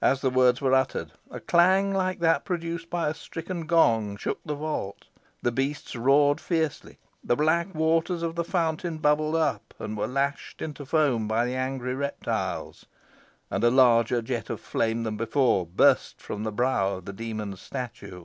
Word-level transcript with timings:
As 0.00 0.22
the 0.22 0.30
words 0.30 0.62
were 0.62 0.72
uttered, 0.72 1.12
a 1.30 1.38
clang 1.38 1.92
like 1.92 2.18
that 2.20 2.46
produced 2.46 2.88
by 2.88 3.10
a 3.10 3.14
stricken 3.14 3.66
gong 3.66 4.16
shook 4.16 4.40
the 4.42 4.54
vault; 4.54 5.04
the 5.42 5.52
beasts 5.52 5.94
roared 5.94 6.40
fiercely; 6.40 6.96
the 7.22 7.36
black 7.36 7.74
waters 7.74 8.22
of 8.22 8.36
the 8.36 8.42
fountain 8.42 8.96
bubbled 8.96 9.34
up, 9.34 9.74
and 9.78 9.94
were 9.98 10.06
lashed 10.06 10.62
into 10.62 10.86
foam 10.86 11.28
by 11.28 11.44
the 11.44 11.54
angry 11.54 11.94
reptiles; 11.94 12.86
and 13.50 13.62
a 13.62 13.70
larger 13.70 14.22
jet 14.22 14.48
of 14.48 14.62
flame 14.62 15.02
than 15.02 15.18
before 15.18 15.66
burst 15.66 16.22
from 16.22 16.44
the 16.44 16.50
brow 16.52 16.94
of 16.96 17.04
the 17.04 17.12
demon 17.12 17.54
statue. 17.54 18.24